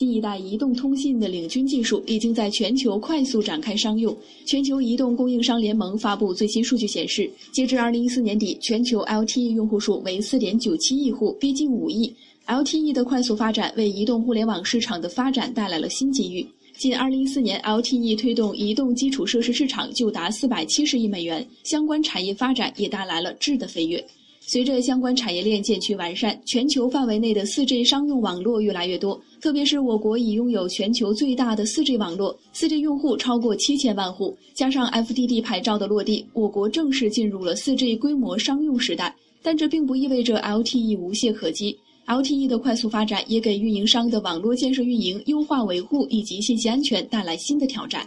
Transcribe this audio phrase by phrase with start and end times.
[0.00, 4.16] 第一代移动通信的领军技术已经在全球快速展开商用。
[4.46, 12.10] 全球移动供应商联盟发布最新数据显示，截至二零一四年底，全球 LTE 用户数为四点九七亿户，逼近五亿。
[12.46, 16.46] LTE 的快速发展为移动互联网市场的发展带来了新机遇。
[16.78, 24.02] 仅二零一四年，LTE 推动移动基础设施市场就达四百七十亿美元，相关产业发展也带来了质的飞跃。
[24.42, 29.20] 随着相关产业链渐趋完善，全球范围内的 4G 商用网络越来越多。
[29.40, 39.14] 特别是我国已拥有全球最大的 4G 网络，4G 用户超过七千万户，加上 FDD 牌照的落地，我国正式进入了 4G 规模商用时代。
[39.42, 48.04] 但这并不意味着 LTE 无懈可击，LTE 的快速发展也给运营商的网络建设运营、优化维护以及信息安全带来新的挑战。